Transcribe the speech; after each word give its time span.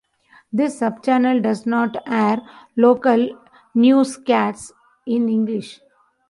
This 0.51 0.79
subchannel 0.81 1.43
does 1.43 1.67
not 1.67 1.95
air 2.07 2.41
local 2.75 3.39
newscasts 3.75 4.71
in 5.05 5.29
english. 5.29 5.79